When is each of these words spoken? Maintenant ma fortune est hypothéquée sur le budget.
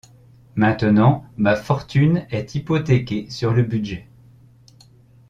Maintenant 0.55 1.23
ma 1.37 1.55
fortune 1.55 2.25
est 2.31 2.55
hypothéquée 2.55 3.29
sur 3.29 3.53
le 3.53 3.61
budget. 3.61 4.07